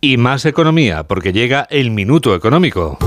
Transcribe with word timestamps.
Y 0.00 0.16
más 0.16 0.44
economía, 0.44 1.04
porque 1.04 1.32
llega 1.32 1.66
el 1.70 1.90
minuto 1.90 2.34
económico. 2.34 2.98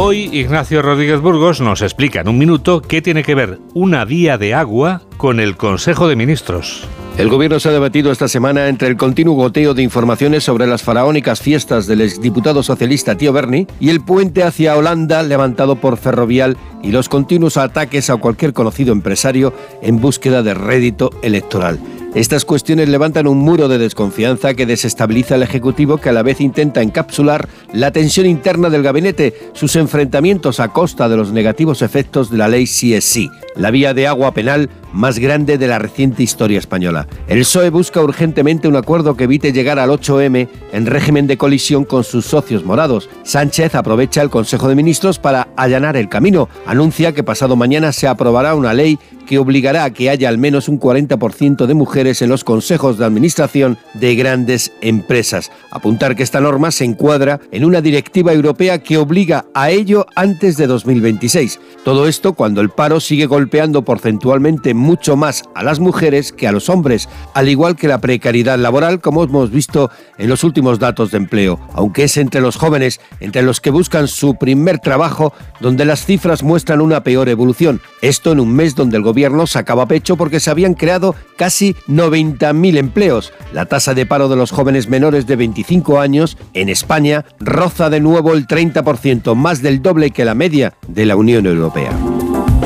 Hoy 0.00 0.30
Ignacio 0.32 0.80
Rodríguez 0.80 1.20
Burgos 1.20 1.60
nos 1.60 1.82
explica 1.82 2.20
en 2.20 2.28
un 2.28 2.38
minuto 2.38 2.80
qué 2.80 3.02
tiene 3.02 3.22
que 3.22 3.34
ver 3.34 3.58
una 3.74 4.04
vía 4.04 4.38
de 4.38 4.54
agua 4.54 5.02
con 5.16 5.40
el 5.40 5.56
Consejo 5.56 6.08
de 6.08 6.16
Ministros. 6.16 6.86
El 7.18 7.28
gobierno 7.30 7.58
se 7.58 7.68
ha 7.68 7.72
debatido 7.72 8.12
esta 8.12 8.28
semana 8.28 8.68
entre 8.68 8.86
el 8.86 8.96
continuo 8.96 9.34
goteo 9.34 9.74
de 9.74 9.82
informaciones 9.82 10.44
sobre 10.44 10.68
las 10.68 10.84
faraónicas 10.84 11.40
fiestas 11.40 11.88
del 11.88 12.00
exdiputado 12.00 12.62
socialista 12.62 13.16
Tío 13.16 13.32
Berni 13.32 13.66
y 13.80 13.90
el 13.90 14.00
puente 14.00 14.44
hacia 14.44 14.76
Holanda 14.76 15.24
levantado 15.24 15.74
por 15.74 15.96
Ferrovial 15.96 16.56
y 16.80 16.92
los 16.92 17.08
continuos 17.08 17.56
ataques 17.56 18.08
a 18.08 18.18
cualquier 18.18 18.52
conocido 18.52 18.92
empresario 18.92 19.52
en 19.82 20.00
búsqueda 20.00 20.44
de 20.44 20.54
rédito 20.54 21.10
electoral. 21.22 21.80
Estas 22.14 22.46
cuestiones 22.46 22.88
levantan 22.88 23.26
un 23.26 23.38
muro 23.38 23.68
de 23.68 23.76
desconfianza 23.76 24.54
que 24.54 24.64
desestabiliza 24.64 25.34
al 25.34 25.42
Ejecutivo 25.42 25.98
que 25.98 26.08
a 26.08 26.12
la 26.12 26.22
vez 26.22 26.40
intenta 26.40 26.80
encapsular 26.80 27.48
la 27.74 27.90
tensión 27.90 28.24
interna 28.24 28.70
del 28.70 28.82
gabinete, 28.82 29.34
sus 29.52 29.76
enfrentamientos 29.76 30.58
a 30.58 30.68
costa 30.68 31.10
de 31.10 31.18
los 31.18 31.32
negativos 31.32 31.82
efectos 31.82 32.30
de 32.30 32.38
la 32.38 32.48
ley 32.48 32.64
CSI, 32.64 33.30
la 33.56 33.70
vía 33.70 33.92
de 33.92 34.06
agua 34.06 34.32
penal 34.32 34.70
más 34.92 35.18
grande 35.18 35.58
de 35.58 35.68
la 35.68 35.78
reciente 35.78 36.22
historia 36.22 36.58
española. 36.58 37.06
El 37.28 37.40
PSOE 37.40 37.68
busca 37.68 38.00
urgentemente 38.00 38.68
un 38.68 38.76
acuerdo 38.76 39.14
que 39.14 39.24
evite 39.24 39.52
llegar 39.52 39.78
al 39.78 39.90
8M 39.90 40.48
en 40.72 40.86
régimen 40.86 41.26
de 41.26 41.36
colisión 41.36 41.84
con 41.84 42.04
sus 42.04 42.24
socios 42.24 42.64
morados. 42.64 43.10
Sánchez 43.22 43.74
aprovecha 43.74 44.22
el 44.22 44.30
Consejo 44.30 44.66
de 44.68 44.74
Ministros 44.74 45.18
para 45.18 45.48
allanar 45.56 45.96
el 45.98 46.08
camino. 46.08 46.48
Anuncia 46.66 47.12
que 47.12 47.22
pasado 47.22 47.54
mañana 47.54 47.92
se 47.92 48.08
aprobará 48.08 48.54
una 48.54 48.72
ley 48.72 48.98
que 49.28 49.38
obligará 49.38 49.84
a 49.84 49.92
que 49.92 50.08
haya 50.08 50.28
al 50.28 50.38
menos 50.38 50.68
un 50.68 50.80
40% 50.80 51.66
de 51.66 51.74
mujeres 51.74 52.22
en 52.22 52.30
los 52.30 52.44
consejos 52.44 52.96
de 52.96 53.04
administración 53.04 53.76
de 53.92 54.16
grandes 54.16 54.72
empresas. 54.80 55.52
Apuntar 55.70 56.16
que 56.16 56.22
esta 56.22 56.40
norma 56.40 56.70
se 56.70 56.86
encuadra 56.86 57.38
en 57.52 57.66
una 57.66 57.82
directiva 57.82 58.32
europea 58.32 58.82
que 58.82 58.96
obliga 58.96 59.44
a 59.52 59.70
ello 59.70 60.06
antes 60.16 60.56
de 60.56 60.66
2026. 60.66 61.60
Todo 61.84 62.08
esto 62.08 62.32
cuando 62.32 62.62
el 62.62 62.70
paro 62.70 63.00
sigue 63.00 63.26
golpeando 63.26 63.84
porcentualmente 63.84 64.72
mucho 64.72 65.14
más 65.14 65.42
a 65.54 65.62
las 65.62 65.78
mujeres 65.78 66.32
que 66.32 66.48
a 66.48 66.52
los 66.52 66.70
hombres, 66.70 67.08
al 67.34 67.50
igual 67.50 67.76
que 67.76 67.86
la 67.86 68.00
precariedad 68.00 68.58
laboral, 68.58 69.00
como 69.00 69.24
hemos 69.24 69.50
visto 69.50 69.90
en 70.16 70.30
los 70.30 70.42
últimos 70.42 70.78
datos 70.78 71.10
de 71.10 71.18
empleo, 71.18 71.60
aunque 71.74 72.04
es 72.04 72.16
entre 72.16 72.40
los 72.40 72.56
jóvenes, 72.56 72.98
entre 73.20 73.42
los 73.42 73.60
que 73.60 73.70
buscan 73.70 74.08
su 74.08 74.36
primer 74.36 74.78
trabajo, 74.78 75.34
donde 75.60 75.84
las 75.84 76.06
cifras 76.06 76.42
muestran 76.42 76.80
una 76.80 77.02
peor 77.02 77.28
evolución. 77.28 77.82
Esto 78.00 78.32
en 78.32 78.40
un 78.40 78.54
mes 78.54 78.74
donde 78.74 78.96
el 78.96 79.02
gobierno 79.18 79.48
sacaba 79.48 79.88
pecho 79.88 80.16
porque 80.16 80.38
se 80.38 80.48
habían 80.48 80.74
creado 80.74 81.16
casi 81.36 81.74
90.000 81.88 82.78
empleos. 82.78 83.32
La 83.52 83.66
tasa 83.66 83.92
de 83.92 84.06
paro 84.06 84.28
de 84.28 84.36
los 84.36 84.52
jóvenes 84.52 84.88
menores 84.88 85.26
de 85.26 85.34
25 85.34 85.98
años 85.98 86.38
en 86.54 86.68
España 86.68 87.24
roza 87.40 87.90
de 87.90 87.98
nuevo 87.98 88.32
el 88.34 88.46
30%, 88.46 89.34
más 89.34 89.60
del 89.60 89.82
doble 89.82 90.12
que 90.12 90.24
la 90.24 90.36
media 90.36 90.74
de 90.86 91.04
la 91.04 91.16
Unión 91.16 91.46
Europea. 91.46 92.17